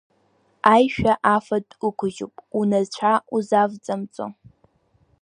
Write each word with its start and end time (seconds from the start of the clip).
Аишәа 0.73 1.13
афатә 1.35 1.75
ықәжьуп 1.87 2.35
унацәа 2.59 3.13
узавҵамҵо. 3.35 4.25